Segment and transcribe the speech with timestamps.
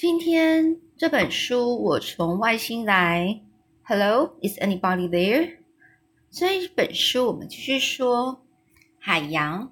[0.00, 3.42] 今天这本书我从外星来
[3.82, 5.58] ，Hello, is anybody there？
[6.30, 8.42] 这一本书我们继续说
[8.98, 9.70] 海洋。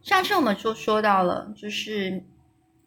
[0.00, 2.24] 上次我们就说到了，就是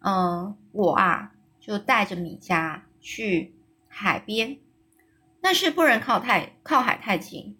[0.00, 3.54] 嗯，我啊就带着米迦去
[3.86, 4.58] 海边，
[5.40, 7.56] 但是不能靠太靠海太近。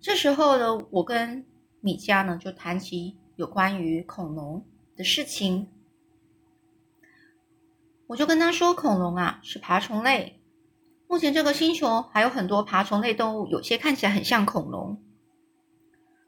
[0.00, 1.44] 这时候呢，我跟
[1.80, 4.64] 米迦呢就谈起有关于恐龙。
[4.96, 5.68] 的事情，
[8.06, 10.42] 我就跟他说：“恐龙啊，是爬虫类。
[11.06, 15.02] 目前这个星球还有很多爬虫类动物，有些看起来很像恐龙。”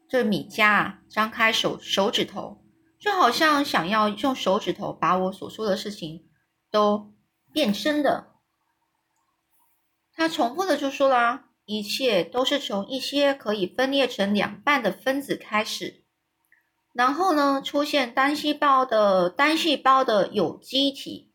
[0.09, 2.65] 这米迦啊，张开手手指头，
[2.99, 6.29] 就好像想要用手指头把我所说的事情
[6.71, 7.13] 都
[7.53, 8.35] 变真的。
[10.13, 16.05] 他重复的就说啦：“一切都是从一些可以分裂成两半的分子开始。”
[16.99, 21.31] 然后呢，出现单细胞的单细胞的有机体，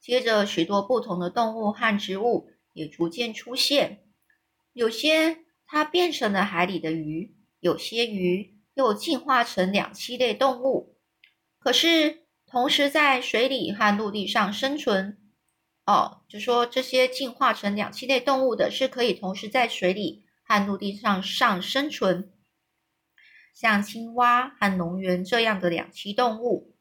[0.00, 4.02] 接着许多不同的动物和植物也逐渐出现。
[4.72, 10.96] 有些它变成了海里的鱼，有些鱼又进化成两栖类动物。
[11.60, 15.16] 可是同时在水里和陆地上生存。
[15.84, 22.32] 哦，就说这些进化成两栖类动物的是可以同时在水里和陆地上上生存。
[23.58, 26.76] 像青蛙和龙螈这样的两栖动物，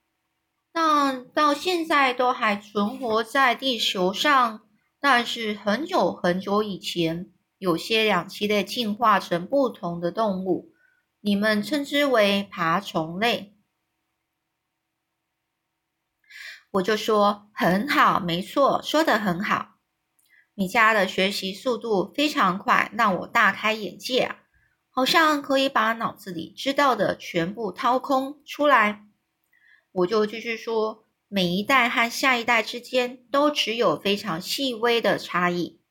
[0.73, 4.67] 那到现在都还存活在地球上。
[4.99, 10.73] 但是很久很久以前，有些两栖类进化成不同的动物，
[11.21, 13.55] 你们称之为爬虫类。
[16.71, 19.75] 我就说很好，没错，说的很好。
[20.53, 24.39] 米家的学习速度非常快，让我大开眼界啊！
[24.97, 29.03] 好像可以把脑子里知道的全部掏空出来，
[29.91, 35.81] 我就继续说，每一代和下一代之间都只有非常细微的差异。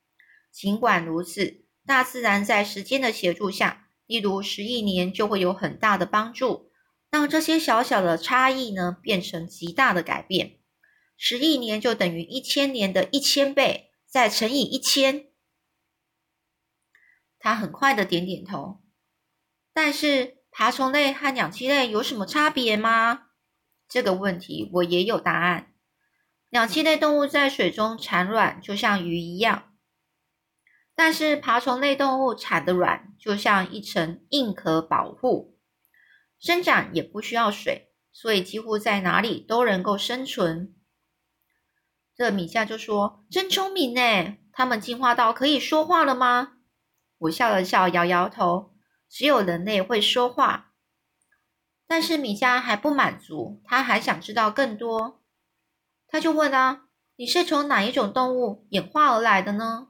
[0.51, 6.71] 尽管如此，大自然在时间的协助下，例如十亿年就会有很大的帮助，
[7.11, 10.57] 让这些小小的差异呢变成极大的改变。
[11.15, 15.27] 十亿年就等于一千年的一千倍，再乘以一千。
[17.37, 18.81] 他很快的点点头。
[19.75, 23.23] 但是爬虫类和两栖类有什么差别吗？
[23.89, 25.73] 这个问题我也有答案。
[26.49, 29.73] 两栖类动物在水中产卵，就像鱼一样；
[30.95, 35.59] 但是爬虫类动物产的卵就像一层硬壳保护，
[36.39, 40.73] 生长也不需要水，所以几乎在哪里都能够生存。
[42.15, 44.37] 这米夏就说：“真聪明呢！
[44.53, 46.53] 他们进化到可以说话了吗？”
[47.19, 48.74] 我笑了笑，摇摇头。
[49.09, 50.73] 只有人类会说话，
[51.87, 55.23] 但是米迦还不满足，他还想知道更多。
[56.07, 59.89] 他就问啊：“你是从哪一种动物演化而来的呢？”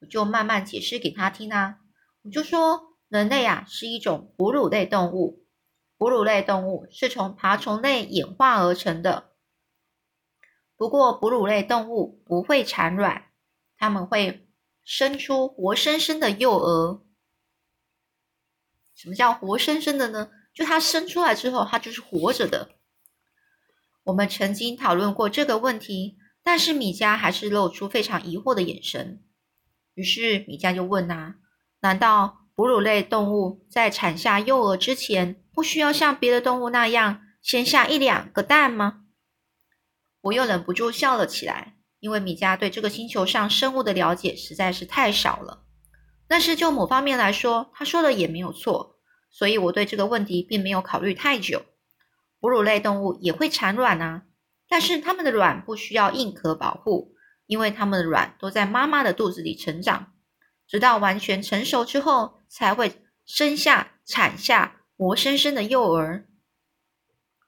[0.00, 1.78] 我就慢慢解释给他听啊。
[2.22, 5.46] 我就说，人类啊是一种哺乳类动物，
[5.96, 9.32] 哺乳类动物是从爬虫类演化而成的。
[10.76, 13.30] 不过，哺乳类动物不会产卵，
[13.76, 14.48] 它们会
[14.82, 17.03] 生出活生生的幼儿。
[18.94, 20.30] 什么叫活生生的呢？
[20.54, 22.70] 就它生出来之后，它就是活着的。
[24.04, 29.24] 我们曾经讨论过这个问题，但是米迦还是露出非常疑惑的眼神。
[29.94, 31.36] 于是米迦就问啊
[31.82, 39.06] ：“难道哺乳类动物在产下幼儿之前，不需要像别的动物那样先下一两个蛋吗？”
[40.22, 45.63] 我又忍不住笑了起来，因为米迦对这个星球上生物的了解实在是太少了。
[46.26, 48.98] 但是就某方面来说，他说的也没有错，
[49.30, 51.62] 所以我对这个问题并没有考虑太久。
[52.40, 54.24] 哺乳类动物也会产卵啊，
[54.68, 57.14] 但是它们的卵不需要硬壳保护，
[57.46, 60.12] 因为它们的卵都在妈妈的肚子里成长，
[60.66, 66.26] 直到完全成熟之后才会生下、产下活生生的幼儿。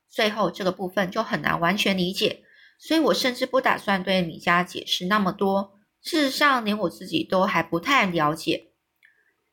[0.09, 2.43] 最后这个部分就很难完全理解，
[2.79, 5.76] 所以我甚至不打算对米迦解释那么多。
[6.07, 8.71] 事实上，连我自己都还不太了解。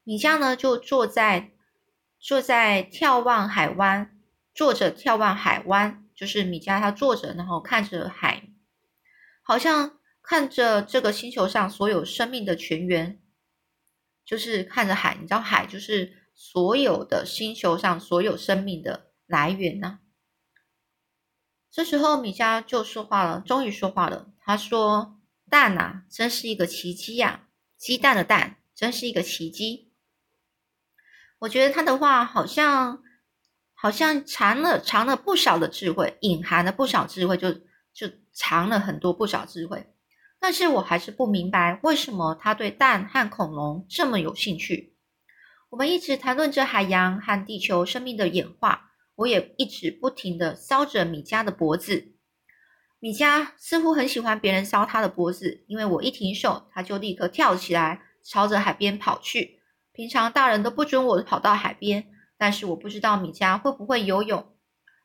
[0.04, 1.52] 米迦呢，就坐在
[2.20, 4.20] 坐在眺望海湾，
[4.54, 8.50] 坐着眺望海湾，就是米迦他坐着，然后看着海，
[9.42, 13.20] 好像看着这个星球上所有生命的泉源，
[14.24, 15.18] 就是看着海。
[15.20, 20.02] 你知道，海就是所有的星球上所有生命的来源呢。
[21.72, 24.32] 这时候，米迦就说话了，终于说话了。
[24.40, 25.20] 他说。
[25.54, 27.48] 蛋呐，真是一个奇迹呀！
[27.78, 29.92] 鸡蛋的蛋，真是一个奇迹。
[31.38, 33.04] 我觉得他的话好像
[33.76, 37.54] 好像藏了藏了不少的智慧，隐含了不少智慧，就
[37.94, 39.86] 就藏了很多不少智慧。
[40.40, 44.96] 但是我还是不明白，为什么他对蛋和恐龙这么有兴趣。
[45.70, 52.12] 我们一直谈论着海洋和地球生命的演化，我也一直不停的搔着米迦的脖子。
[53.04, 59.60] 米迦似乎很喜欢别人搔他的脖子，因为我一停手，他就立刻跳起来，朝着海边跑去。
[59.92, 62.06] 平常大人都不准我跑到海边，
[62.38, 64.56] 但是我不知道米迦会不会游泳，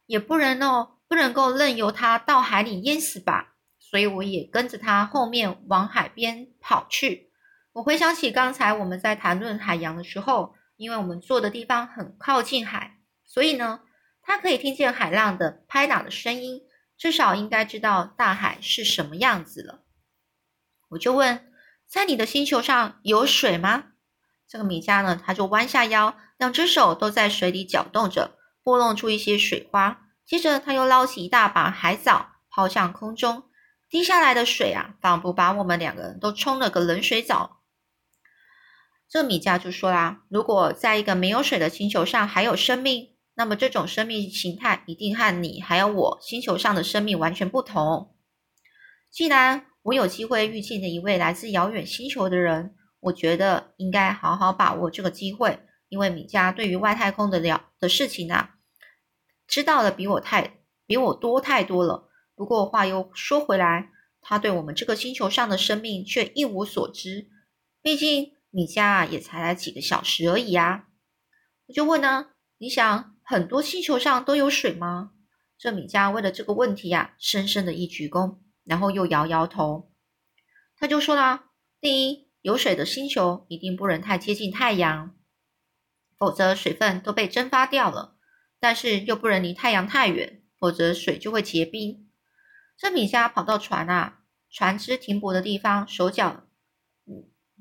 [0.06, 3.56] 也不能哦，不能够任由他到海里淹死吧。
[3.80, 7.32] 所以我也跟着他后面往海边跑去。
[7.72, 13.80] 我回想起刚才我们在谈论海洋的时候，因为我们坐的地方很靠近海，所以呢，
[14.22, 16.60] 他可以听见海浪的拍打的声音。
[16.98, 19.84] 至少应该知道大海是什么样子了。
[20.90, 21.50] 我就问，
[21.86, 23.92] 在你的星球上有水吗？
[24.48, 30.06] 这个米迦呢，他就弯下腰，两只手都在水里搅动着，拨弄出一些水花。
[30.26, 33.44] 接着他又捞起一大把海藻，抛向空中，
[33.88, 37.60] 滴下来的水啊，仿佛把我们两个人都冲了个冷水澡。
[39.08, 48.16] 这米迦就说啦：“如果在一个没有水的星球上还有生命。”那么这种生命形态一定和你还有我星球上的生命完全不同。
[49.12, 55.60] 既然我有机会遇见了一位来自遥远星球的人，我觉得应该好好把握这个机会。
[55.88, 58.56] 因为米迦对于外太空的了的事情啊，
[59.46, 62.10] 知道的比我太比我多太多了。
[62.34, 67.28] 不过话又说回来，他对我们这个星球上的生命却一无所知。
[67.80, 70.88] 毕竟米迦啊也才来几个小时而已啊。
[71.68, 73.14] 我就问呢，你想？
[73.30, 75.10] 很多星球上都有水吗？
[75.58, 79.92] 这米迦为了这个问题呀，深深的一鞠躬，然后又摇摇头。
[80.78, 85.14] 他就说啦：第一，有水的星球一定不能太接近太阳，
[86.16, 88.16] 否则水分都被蒸发掉了；
[88.58, 92.10] 但是又不能离太阳太远，否则水就会结冰。
[92.78, 96.46] 这米迦跑到船啊，船只停泊的地方，手脚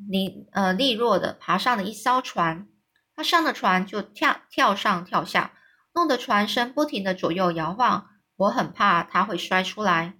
[0.07, 2.69] 利呃利落的爬上了一艘船。
[3.17, 5.55] 他上了船就跳跳上跳下。
[5.93, 10.19] 弄得船身不停的左右摇晃，我很怕他会摔出来，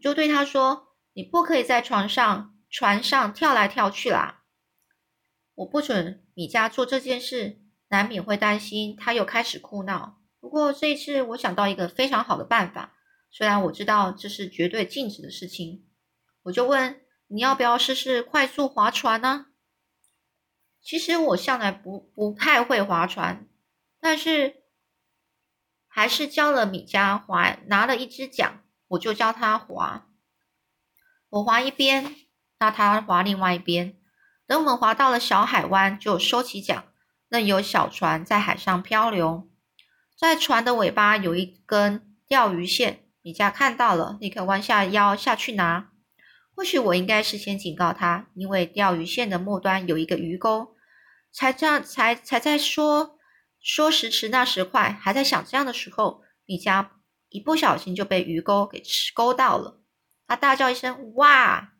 [0.00, 4.44] 就对他说：“你不可以在船上船上跳来跳去啦！”
[5.56, 10.22] 我不准米迦做这件事，难免会担心他又开始哭闹。
[10.40, 12.94] 不过这一次，我想到一个非常好的办法，
[13.30, 15.84] 虽然我知道这是绝对禁止的事情，
[16.44, 19.48] 我就问：“你要不要试试快速划船呢？”
[20.82, 23.46] 其实我向来不不太会划船，
[24.00, 24.60] 但是。
[25.94, 30.06] 还是教了米迦划，拿了一只桨，我就教他划。
[31.28, 32.16] 我划一边，
[32.60, 33.98] 那他划另外一边。
[34.46, 36.84] 等我们划到了小海湾，就收起桨，
[37.28, 39.50] 任由小船在海上漂流。
[40.16, 45.91] 在船的尾巴有一根钓鱼线，米迦看到了，立刻弯下腰下去拿。
[46.62, 50.76] 或许我应该事先警告他，因为钓鱼线的末端有一个鱼钩，
[51.32, 53.18] 才这样才才在说。
[53.60, 56.86] 说时迟，那时快，还在想这样的时候，米迦
[57.30, 59.82] 一不小心就被鱼钩给吃勾到了。
[60.28, 61.72] 他大叫一声：“哇！”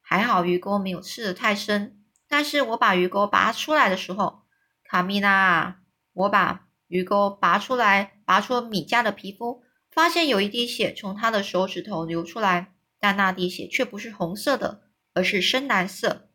[0.00, 2.00] 还好鱼钩没有刺得太深。
[2.26, 4.44] 但是我把鱼钩拔出来的时候，
[4.84, 5.82] 卡米拉，
[6.14, 14.82] 我把鱼钩拔出来，拔出米迦的皮肤，发现有一滴血从他的手指头流出来，但那滴血却不是红色的，
[15.14, 16.30] 而是深蓝色，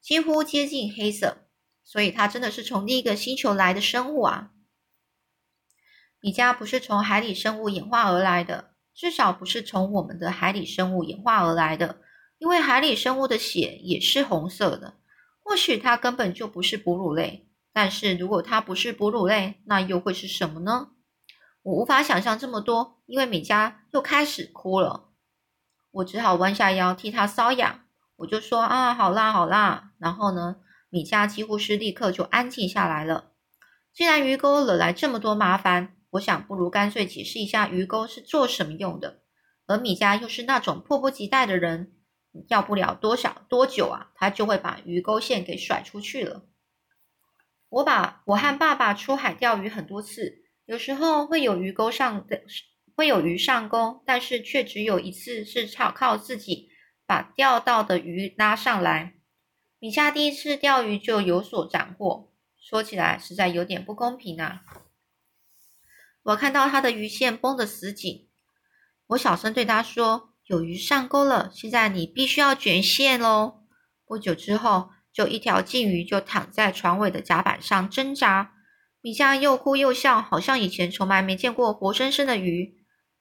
[0.00, 1.48] 几乎接近黑色。
[1.82, 4.50] 所以，它真的是从另一个星球来的生物啊！
[6.20, 12.02] 米迦不是从海里生物演化而来的，至少不是从我们的海里生物演化而来的。
[12.36, 14.98] 因为海里生物的血也是红色的。
[15.40, 20.90] 或许它根本就不是哺乳类，但是如果它不是哺乳类，那又会是什么呢？
[21.62, 25.07] 我无法想象这么多，因为米迦又开始哭了。
[25.90, 27.80] 我只好弯下腰替他搔痒。
[28.16, 30.56] 我就说啊，好啦好啦，然后呢？
[30.90, 33.32] 米迦几乎是立刻就安静下来了。
[33.92, 39.20] 既然鱼钩惹来这么多麻烦，我想不如干脆解释一下鱼钩是做什么用的。
[39.66, 41.92] 而米迦又是那种迫不及待的人，
[42.48, 46.42] 要不了多少多久啊，他就会把鱼钩线给甩出去了。
[47.68, 52.44] 我把我和爸爸出海钓鱼很多次，有时候会有鱼钩上的
[52.98, 56.68] 会有鱼上钩，但是却只有一次是靠靠自己
[57.06, 59.14] 把钓到的鱼拉上来。
[59.78, 64.64] 米夏第一次钓鱼就有所斩获，说起来实在有点不公平啊！
[66.24, 68.26] 我看到他的鱼线绷得死紧，
[69.06, 73.60] 我小声对他说：“有鱼上钩了，现在你必须要卷线喽。”
[74.04, 78.54] 不久之后，就一条鲫鱼就躺在船尾的甲板上挣扎。
[79.00, 82.76] 米夏又哭又笑，好像以前从来没见过活生生的鱼。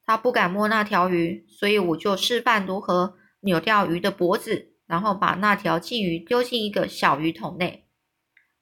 [0.08, 7.90] 他不敢摸那条鱼，所以我就示范如何扭掉鱼的脖子，然后把那条鲫鱼丢进一个小鱼桶内。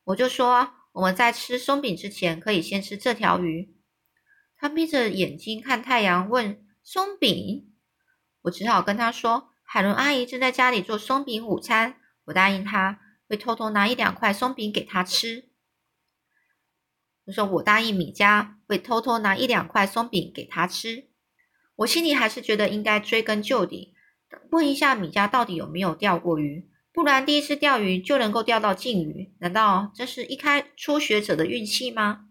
[0.06, 3.76] 我就说，我们在吃松饼之前，可以先吃这条鱼。
[4.58, 7.72] 他眯着眼睛看太阳，问：“松饼？”
[8.42, 13.00] 我只好跟他说：“海伦阿姨正在家里做松饼午餐。”我答应他
[13.30, 15.50] 会偷偷拿一两块松饼给他吃。
[17.26, 21.10] 我说：“我答应米迦会偷偷拿一两块松饼给他吃。”
[21.78, 23.94] 我心里还是觉得应该追根究底，
[24.52, 32.28] 问一下米迦到底有没有钓过鱼，不然第一次钓鱼就能够钓到鲫鱼，难道这是一开初学者的运气吗？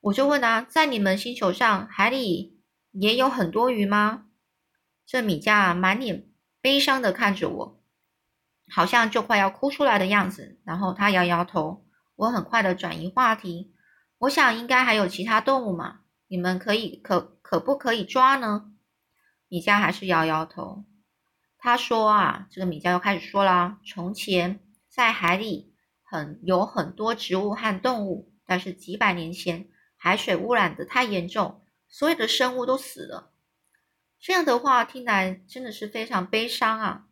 [0.00, 2.60] 我就问啊，在你们星球上海里
[2.92, 4.26] 也有很多鱼吗？
[5.06, 6.28] 这米迦满脸
[6.60, 7.82] 悲伤的看着我，
[8.68, 11.84] 好像就快要哭出来的样子，然后他摇摇头。
[12.16, 13.72] 我很快的转移话题，
[14.18, 16.00] 我想应该还有其他动物嘛。
[16.26, 18.74] 你们可以可可不可以抓呢？
[19.48, 20.84] 米迦还是摇摇头。
[21.56, 33.32] 他说啊，这个米迦又开始说啦：从前在海里很有很多植物和动物，但是几百年前海水污染的太严重，所有的生物都死了。
[34.20, 37.06] 这样的话听来真的是非常悲伤啊，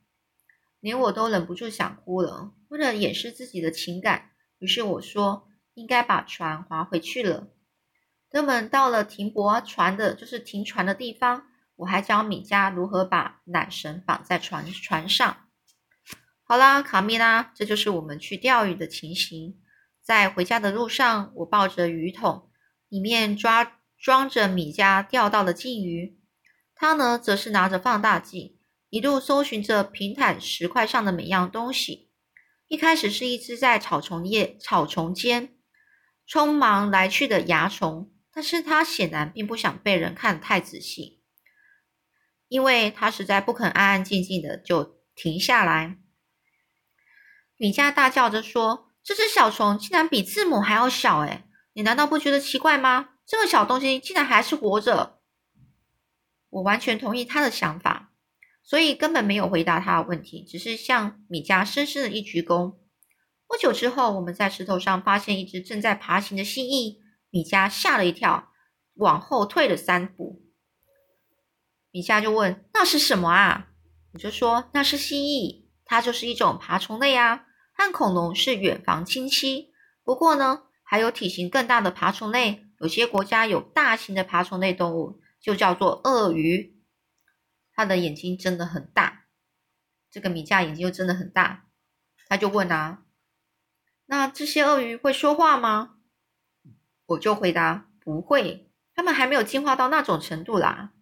[0.80, 2.52] 连我都忍不住想哭了。
[2.68, 7.48] 为了掩饰自己的情感，于是我说应该把船划回去了。
[8.30, 15.36] 等我们到了停泊船的，就是停船的地方，我还教米迦如何把缆绳绑在船船上。
[16.42, 19.58] 好啦，卡米拉，这就是我们去钓鱼的情形。
[20.02, 22.50] 在回家的路上，我抱着鱼桶，
[22.88, 26.20] 里面抓装着米迦钓到的鲫鱼，
[26.74, 28.58] 他呢则是拿着放大镜，
[28.90, 32.10] 一路搜寻着平坦石块上的每样东西。
[32.68, 35.56] 一开始是一只在草丛叶草丛间
[36.28, 38.12] 匆忙来去的蚜虫。
[38.36, 41.22] 但是他显然并不想被人看太仔细，
[42.48, 45.96] 因为他实在不肯安安静静的就停下来。
[47.56, 51.20] 米迦大叫着说：“这只小虫竟然比字母还要小！
[51.20, 53.14] 哎，你难道不觉得奇怪吗？
[53.26, 55.18] 这个小东西竟然还是活着！”
[56.50, 58.12] 我完全同意他的想法，
[58.62, 62.76] 所以根本没有回答他的问题，只是向米迦深深的一鞠躬。
[63.48, 67.05] 不久之后，我们在石头上发现一只正在爬行的蜥蜴。
[67.36, 68.50] 米迦吓了一跳，
[68.94, 70.42] 往后退了三步。
[71.90, 73.68] 米迦就问：“那是什么啊？”
[74.14, 79.74] 我就说：“那是蜥蜴，它就是一种爬虫类啊，和恐龙是远房亲戚。
[80.02, 86.82] 不过呢，还有体型更大的爬虫类，有些国家有大型的爬虫类动物，就叫做鳄鱼。
[87.74, 89.26] 它的眼睛真的很大。
[90.10, 91.66] 这个米迦眼睛又真的很大，
[92.30, 93.02] 他就问啊：
[94.06, 95.92] 那这些鳄鱼会说话吗？”
[97.06, 100.92] 我就回答不会，他们还没有进化到那种程度啦。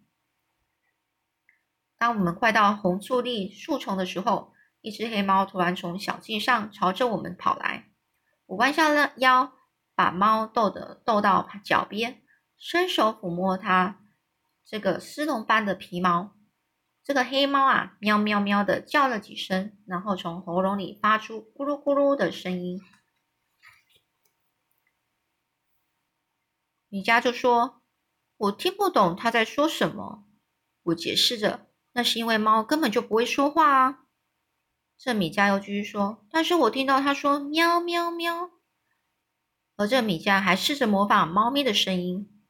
[1.97, 7.89] 当我们快到红树立树丛的时候，一只黑猫突然从小径上朝着我们跑来。
[8.45, 9.53] 我弯下了腰，
[9.95, 12.21] 把猫逗得逗到脚边，
[12.57, 14.01] 伸手抚摸它
[14.63, 16.35] 这个丝绒般的皮毛。
[17.03, 22.81] 这个黑猫啊，喵喵喵的叫了几声，然后从喉咙里发出咕噜咕噜的声音。
[26.95, 27.81] 米迦就说
[28.37, 30.23] ：“我听不懂他在说什么。”
[30.83, 34.05] 我解释着：“那是因为猫根本就不会说话啊。”
[34.97, 38.49] 这米迦又继续说：“但是我听到他说喵喵喵。”
[39.75, 42.41] 而这米迦还试着模仿猫咪的声音，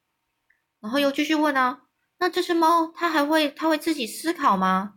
[0.80, 1.88] 然后又继续问啊
[2.22, 4.94] ：“那这只猫它还会它会自己思考吗？”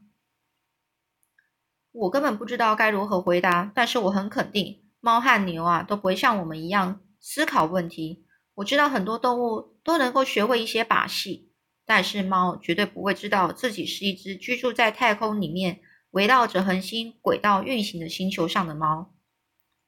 [1.90, 8.26] 我根本不知道该如何回答，但是我很肯定，猫和牛啊都不会像我们一样思考问题。
[8.58, 11.52] 我知道很多动物都能够学会一些把戏，
[11.86, 19.14] 但是猫绝对不会知道自己是一只居住在太空里面围绕着恒星轨道运行的星球上的猫。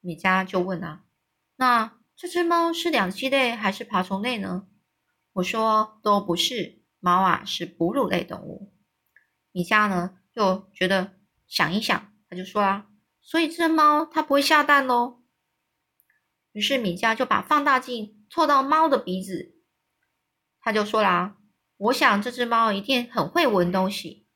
[0.01, 1.03] 米迦就问啊，
[1.57, 4.69] 那这只猫是两栖类还是爬虫类呢？
[5.33, 8.73] 我说都不是，猫啊是哺乳类动物。
[9.51, 11.15] 米迦呢就觉得
[11.49, 12.87] 想一想，他就说啊，
[13.21, 15.20] 所以这猫它不会下蛋喽。
[16.53, 18.17] 于是米迦就把放大镜。
[18.33, 19.57] 凑到猫的鼻子，
[20.61, 21.37] 他就说啦
[21.77, 24.29] ：“我想这只猫一定很会闻东西。”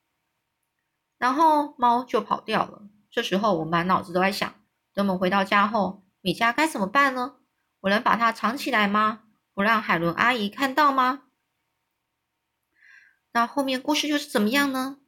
[1.17, 2.89] 然后猫就跑掉了。
[3.09, 4.53] 这时候我满脑子都在想：
[4.93, 7.37] 等我们回到家后，米迦该怎么办呢？
[7.83, 9.27] 我能把它藏起来吗？
[9.55, 11.29] 不让海伦阿姨看到吗？
[13.31, 14.99] 那后面故事又是怎么样呢？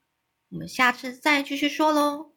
[0.51, 2.36] 我们下次再继续说喽。